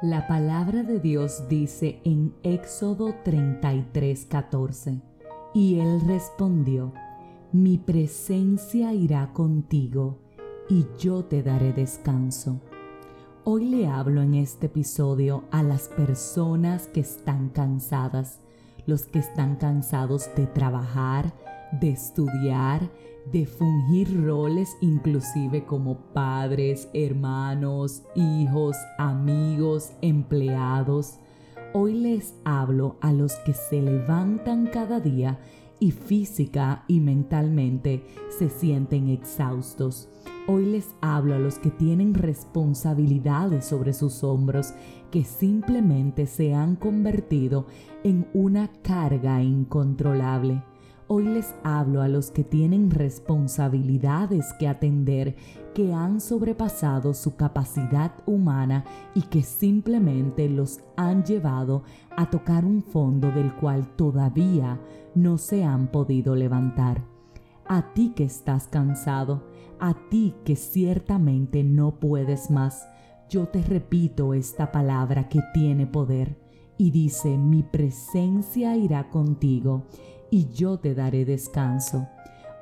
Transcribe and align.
La 0.00 0.28
palabra 0.28 0.84
de 0.84 1.00
Dios 1.00 1.48
dice 1.48 2.00
en 2.04 2.32
Éxodo 2.44 3.16
33:14, 3.24 5.02
y 5.52 5.80
él 5.80 6.00
respondió, 6.06 6.92
mi 7.50 7.78
presencia 7.78 8.94
irá 8.94 9.32
contigo 9.32 10.20
y 10.68 10.86
yo 11.00 11.24
te 11.24 11.42
daré 11.42 11.72
descanso. 11.72 12.60
Hoy 13.42 13.64
le 13.64 13.88
hablo 13.88 14.22
en 14.22 14.34
este 14.34 14.66
episodio 14.66 15.42
a 15.50 15.64
las 15.64 15.88
personas 15.88 16.86
que 16.86 17.00
están 17.00 17.48
cansadas, 17.48 18.38
los 18.86 19.04
que 19.04 19.18
están 19.18 19.56
cansados 19.56 20.30
de 20.36 20.46
trabajar, 20.46 21.34
de 21.72 21.90
estudiar, 21.90 22.88
de 23.32 23.46
fungir 23.46 24.24
roles 24.24 24.76
inclusive 24.80 25.64
como 25.64 25.98
padres, 26.12 26.88
hermanos, 26.94 28.02
hijos, 28.14 28.76
amigos, 28.98 29.92
empleados. 30.02 31.18
Hoy 31.74 31.94
les 31.94 32.34
hablo 32.44 32.96
a 33.00 33.12
los 33.12 33.34
que 33.44 33.52
se 33.52 33.82
levantan 33.82 34.66
cada 34.66 35.00
día 35.00 35.38
y 35.80 35.92
física 35.92 36.84
y 36.88 37.00
mentalmente 37.00 38.04
se 38.36 38.48
sienten 38.48 39.08
exhaustos. 39.08 40.08
Hoy 40.46 40.64
les 40.64 40.94
hablo 41.02 41.34
a 41.34 41.38
los 41.38 41.58
que 41.58 41.70
tienen 41.70 42.14
responsabilidades 42.14 43.66
sobre 43.66 43.92
sus 43.92 44.24
hombros 44.24 44.72
que 45.10 45.24
simplemente 45.24 46.26
se 46.26 46.54
han 46.54 46.76
convertido 46.76 47.66
en 48.02 48.26
una 48.32 48.68
carga 48.82 49.42
incontrolable. 49.42 50.62
Hoy 51.10 51.24
les 51.24 51.54
hablo 51.64 52.02
a 52.02 52.08
los 52.08 52.30
que 52.30 52.44
tienen 52.44 52.90
responsabilidades 52.90 54.52
que 54.58 54.68
atender, 54.68 55.36
que 55.74 55.94
han 55.94 56.20
sobrepasado 56.20 57.14
su 57.14 57.34
capacidad 57.34 58.12
humana 58.26 58.84
y 59.14 59.22
que 59.22 59.42
simplemente 59.42 60.50
los 60.50 60.80
han 60.98 61.24
llevado 61.24 61.82
a 62.14 62.28
tocar 62.28 62.66
un 62.66 62.82
fondo 62.82 63.30
del 63.30 63.54
cual 63.54 63.96
todavía 63.96 64.78
no 65.14 65.38
se 65.38 65.64
han 65.64 65.86
podido 65.86 66.34
levantar. 66.36 67.02
A 67.66 67.94
ti 67.94 68.12
que 68.14 68.24
estás 68.24 68.68
cansado, 68.68 69.44
a 69.80 69.94
ti 70.10 70.34
que 70.44 70.56
ciertamente 70.56 71.64
no 71.64 72.00
puedes 72.00 72.50
más, 72.50 72.86
yo 73.30 73.48
te 73.48 73.62
repito 73.62 74.34
esta 74.34 74.70
palabra 74.72 75.30
que 75.30 75.40
tiene 75.54 75.86
poder 75.86 76.36
y 76.76 76.90
dice, 76.90 77.38
mi 77.38 77.62
presencia 77.62 78.76
irá 78.76 79.08
contigo 79.08 79.86
y 80.30 80.48
yo 80.50 80.78
te 80.78 80.94
daré 80.94 81.24
descanso. 81.24 82.06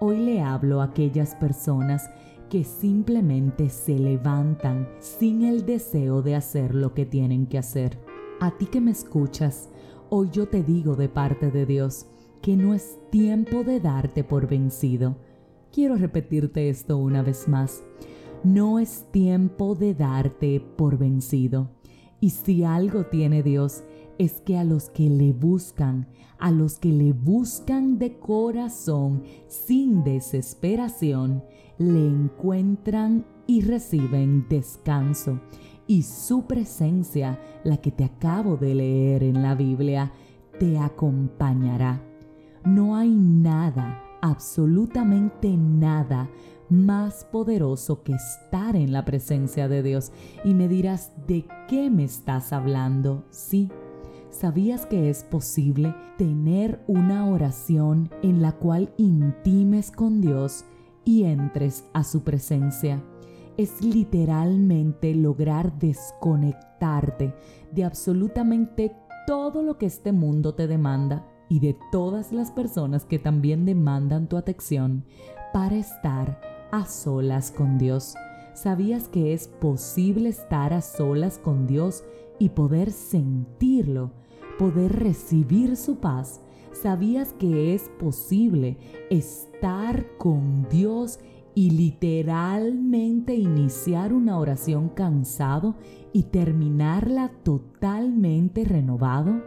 Hoy 0.00 0.18
le 0.18 0.42
hablo 0.42 0.80
a 0.80 0.84
aquellas 0.84 1.34
personas 1.34 2.10
que 2.50 2.64
simplemente 2.64 3.70
se 3.70 3.98
levantan 3.98 4.88
sin 5.00 5.42
el 5.42 5.66
deseo 5.66 6.22
de 6.22 6.36
hacer 6.36 6.74
lo 6.74 6.94
que 6.94 7.06
tienen 7.06 7.46
que 7.46 7.58
hacer. 7.58 7.98
A 8.40 8.56
ti 8.56 8.66
que 8.66 8.80
me 8.80 8.90
escuchas, 8.90 9.68
hoy 10.10 10.28
yo 10.30 10.46
te 10.46 10.62
digo 10.62 10.94
de 10.94 11.08
parte 11.08 11.50
de 11.50 11.66
Dios 11.66 12.06
que 12.42 12.56
no 12.56 12.74
es 12.74 12.98
tiempo 13.10 13.64
de 13.64 13.80
darte 13.80 14.22
por 14.22 14.46
vencido. 14.46 15.16
Quiero 15.72 15.96
repetirte 15.96 16.68
esto 16.68 16.96
una 16.96 17.22
vez 17.22 17.48
más. 17.48 17.82
No 18.44 18.78
es 18.78 19.06
tiempo 19.10 19.74
de 19.74 19.94
darte 19.94 20.60
por 20.60 20.98
vencido. 20.98 21.70
Y 22.20 22.30
si 22.30 22.62
algo 22.62 23.06
tiene 23.06 23.42
Dios, 23.42 23.82
es 24.18 24.40
que 24.40 24.56
a 24.56 24.64
los 24.64 24.90
que 24.90 25.08
le 25.08 25.32
buscan, 25.32 26.06
a 26.38 26.50
los 26.50 26.78
que 26.78 26.90
le 26.90 27.12
buscan 27.12 27.98
de 27.98 28.18
corazón, 28.18 29.22
sin 29.48 30.04
desesperación, 30.04 31.42
le 31.78 32.06
encuentran 32.06 33.26
y 33.46 33.60
reciben 33.62 34.46
descanso. 34.48 35.40
Y 35.86 36.02
su 36.02 36.46
presencia, 36.46 37.38
la 37.62 37.76
que 37.76 37.92
te 37.92 38.04
acabo 38.04 38.56
de 38.56 38.74
leer 38.74 39.22
en 39.22 39.42
la 39.42 39.54
Biblia, 39.54 40.12
te 40.58 40.78
acompañará. 40.78 42.02
No 42.64 42.96
hay 42.96 43.14
nada, 43.14 44.02
absolutamente 44.20 45.56
nada, 45.56 46.28
más 46.68 47.24
poderoso 47.24 48.02
que 48.02 48.14
estar 48.14 48.74
en 48.74 48.92
la 48.92 49.04
presencia 49.04 49.68
de 49.68 49.84
Dios. 49.84 50.10
Y 50.44 50.54
me 50.54 50.66
dirás, 50.66 51.12
¿de 51.28 51.46
qué 51.68 51.90
me 51.90 52.02
estás 52.02 52.52
hablando? 52.52 53.24
Sí 53.30 53.70
¿Sabías 54.38 54.84
que 54.84 55.08
es 55.08 55.24
posible 55.24 55.94
tener 56.18 56.84
una 56.86 57.26
oración 57.26 58.10
en 58.22 58.42
la 58.42 58.52
cual 58.52 58.92
intimes 58.98 59.90
con 59.90 60.20
Dios 60.20 60.66
y 61.06 61.22
entres 61.22 61.86
a 61.94 62.04
su 62.04 62.22
presencia? 62.22 63.02
Es 63.56 63.82
literalmente 63.82 65.14
lograr 65.14 65.78
desconectarte 65.78 67.34
de 67.72 67.84
absolutamente 67.84 68.94
todo 69.26 69.62
lo 69.62 69.78
que 69.78 69.86
este 69.86 70.12
mundo 70.12 70.54
te 70.54 70.66
demanda 70.66 71.26
y 71.48 71.60
de 71.60 71.74
todas 71.90 72.30
las 72.30 72.50
personas 72.50 73.06
que 73.06 73.18
también 73.18 73.64
demandan 73.64 74.28
tu 74.28 74.36
atención 74.36 75.06
para 75.54 75.76
estar 75.76 76.68
a 76.72 76.84
solas 76.84 77.50
con 77.50 77.78
Dios. 77.78 78.14
¿Sabías 78.52 79.08
que 79.08 79.32
es 79.32 79.48
posible 79.48 80.28
estar 80.28 80.74
a 80.74 80.82
solas 80.82 81.38
con 81.38 81.66
Dios 81.66 82.04
y 82.38 82.50
poder 82.50 82.90
sentirlo? 82.92 84.10
Poder 84.58 84.92
recibir 84.98 85.76
su 85.76 85.96
paz, 85.96 86.40
sabías 86.72 87.32
que 87.32 87.74
es 87.74 87.90
posible 87.98 88.76
estar 89.10 90.06
con 90.18 90.66
Dios 90.68 91.18
y 91.56 91.70
literalmente 91.70 93.34
iniciar 93.34 94.12
una 94.12 94.38
oración 94.38 94.90
cansado 94.90 95.74
y 96.12 96.24
terminarla 96.24 97.30
totalmente 97.42 98.64
renovado? 98.64 99.42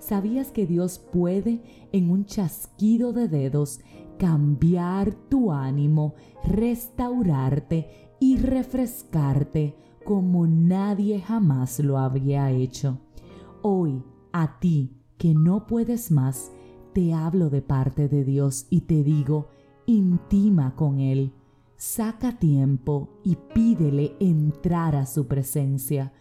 ¿Sabías 0.00 0.50
que 0.50 0.66
Dios 0.66 0.98
puede 0.98 1.62
en 1.92 2.10
un 2.10 2.24
chasquido 2.24 3.12
de 3.12 3.28
dedos 3.28 3.80
cambiar 4.18 5.14
tu 5.14 5.52
ánimo, 5.52 6.14
restaurarte 6.44 8.10
y 8.18 8.38
refrescarte 8.38 9.76
como 10.04 10.48
nadie 10.48 11.20
jamás 11.20 11.78
lo 11.78 11.98
había 11.98 12.50
hecho? 12.50 12.98
Hoy 13.62 14.02
a 14.32 14.58
ti 14.58 14.96
que 15.18 15.34
no 15.34 15.66
puedes 15.66 16.10
más, 16.10 16.50
te 16.92 17.14
hablo 17.14 17.48
de 17.48 17.62
parte 17.62 18.08
de 18.08 18.24
Dios 18.24 18.66
y 18.70 18.82
te 18.82 19.02
digo, 19.02 19.48
intima 19.86 20.74
con 20.74 20.98
Él. 20.98 21.32
Saca 21.76 22.38
tiempo 22.38 23.08
y 23.24 23.36
pídele 23.54 24.14
entrar 24.20 24.94
a 24.94 25.06
su 25.06 25.26
presencia. 25.26 26.12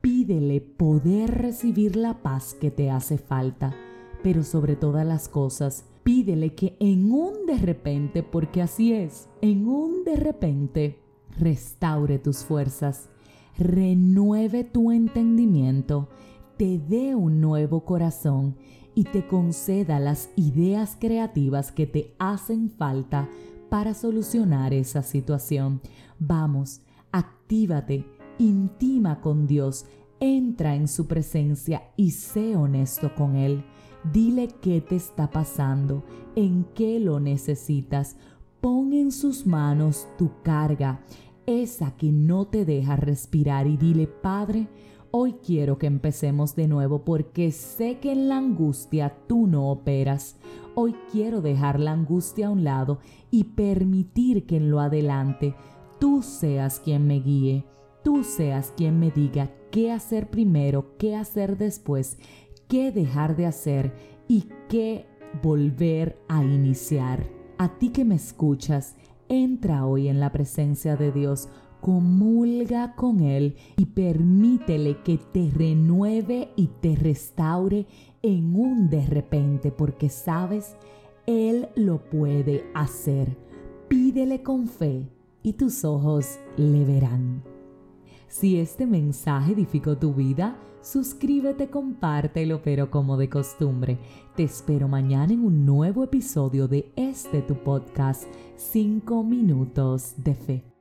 Pídele 0.00 0.60
poder 0.60 1.30
recibir 1.30 1.96
la 1.96 2.22
paz 2.22 2.54
que 2.54 2.70
te 2.70 2.90
hace 2.90 3.18
falta. 3.18 3.74
Pero 4.22 4.42
sobre 4.42 4.76
todas 4.76 5.06
las 5.06 5.28
cosas, 5.28 5.84
pídele 6.02 6.54
que 6.54 6.76
en 6.78 7.10
un 7.10 7.46
de 7.46 7.58
repente, 7.58 8.22
porque 8.22 8.62
así 8.62 8.92
es, 8.92 9.28
en 9.40 9.66
un 9.66 10.04
de 10.04 10.16
repente, 10.16 10.98
restaure 11.38 12.18
tus 12.18 12.38
fuerzas, 12.38 13.08
renueve 13.56 14.64
tu 14.64 14.92
entendimiento 14.92 16.08
te 16.58 16.78
dé 16.78 17.14
un 17.14 17.40
nuevo 17.40 17.84
corazón 17.84 18.56
y 18.94 19.04
te 19.04 19.26
conceda 19.28 20.00
las 20.00 20.28
ideas 20.34 20.96
creativas 20.98 21.70
que 21.70 21.86
te 21.86 22.16
hacen 22.18 22.68
falta 22.68 23.28
para 23.70 23.94
solucionar 23.94 24.74
esa 24.74 25.04
situación. 25.04 25.80
Vamos, 26.18 26.80
actívate, 27.12 28.04
intima 28.38 29.20
con 29.20 29.46
Dios, 29.46 29.86
entra 30.18 30.74
en 30.74 30.88
su 30.88 31.06
presencia 31.06 31.92
y 31.96 32.10
sé 32.10 32.56
honesto 32.56 33.14
con 33.14 33.36
Él. 33.36 33.62
Dile 34.12 34.48
qué 34.60 34.80
te 34.80 34.96
está 34.96 35.30
pasando, 35.30 36.02
en 36.34 36.64
qué 36.74 36.98
lo 36.98 37.20
necesitas. 37.20 38.16
Pon 38.60 38.92
en 38.92 39.12
sus 39.12 39.46
manos 39.46 40.08
tu 40.18 40.42
carga, 40.42 41.04
esa 41.46 41.96
que 41.96 42.10
no 42.10 42.46
te 42.46 42.64
deja 42.64 42.96
respirar 42.96 43.68
y 43.68 43.76
dile, 43.76 44.08
Padre, 44.08 44.66
Hoy 45.10 45.36
quiero 45.42 45.78
que 45.78 45.86
empecemos 45.86 46.54
de 46.54 46.68
nuevo 46.68 47.02
porque 47.02 47.50
sé 47.50 47.98
que 47.98 48.12
en 48.12 48.28
la 48.28 48.36
angustia 48.36 49.16
tú 49.26 49.46
no 49.46 49.70
operas. 49.70 50.36
Hoy 50.74 50.94
quiero 51.10 51.40
dejar 51.40 51.80
la 51.80 51.92
angustia 51.92 52.48
a 52.48 52.50
un 52.50 52.62
lado 52.62 52.98
y 53.30 53.44
permitir 53.44 54.44
que 54.44 54.58
en 54.58 54.70
lo 54.70 54.80
adelante 54.80 55.54
tú 55.98 56.22
seas 56.22 56.78
quien 56.80 57.06
me 57.06 57.20
guíe, 57.20 57.64
tú 58.04 58.22
seas 58.22 58.74
quien 58.76 59.00
me 59.00 59.10
diga 59.10 59.50
qué 59.70 59.92
hacer 59.92 60.28
primero, 60.28 60.98
qué 60.98 61.16
hacer 61.16 61.56
después, 61.56 62.18
qué 62.68 62.92
dejar 62.92 63.34
de 63.34 63.46
hacer 63.46 63.94
y 64.28 64.44
qué 64.68 65.06
volver 65.42 66.18
a 66.28 66.44
iniciar. 66.44 67.26
A 67.56 67.78
ti 67.78 67.88
que 67.88 68.04
me 68.04 68.16
escuchas, 68.16 68.94
entra 69.30 69.86
hoy 69.86 70.08
en 70.08 70.20
la 70.20 70.32
presencia 70.32 70.96
de 70.96 71.12
Dios 71.12 71.48
comulga 71.80 72.94
con 72.94 73.20
Él 73.20 73.56
y 73.76 73.86
permítele 73.86 75.02
que 75.02 75.18
te 75.18 75.50
renueve 75.50 76.50
y 76.56 76.68
te 76.80 76.96
restaure 76.96 77.86
en 78.22 78.54
un 78.54 78.90
de 78.90 79.06
repente, 79.06 79.70
porque 79.70 80.08
sabes, 80.08 80.76
Él 81.26 81.68
lo 81.76 82.08
puede 82.10 82.64
hacer. 82.74 83.36
Pídele 83.88 84.42
con 84.42 84.66
fe 84.66 85.08
y 85.42 85.54
tus 85.54 85.84
ojos 85.84 86.38
le 86.56 86.84
verán. 86.84 87.42
Si 88.28 88.58
este 88.58 88.86
mensaje 88.86 89.52
edificó 89.52 89.96
tu 89.96 90.12
vida, 90.12 90.58
suscríbete, 90.82 91.70
compártelo, 91.70 92.62
pero 92.62 92.90
como 92.90 93.16
de 93.16 93.30
costumbre, 93.30 93.98
te 94.36 94.44
espero 94.44 94.88
mañana 94.88 95.32
en 95.32 95.44
un 95.44 95.64
nuevo 95.64 96.04
episodio 96.04 96.68
de 96.68 96.92
este 96.96 97.40
tu 97.42 97.54
podcast, 97.54 98.24
5 98.56 99.24
minutos 99.24 100.14
de 100.18 100.34
fe. 100.34 100.77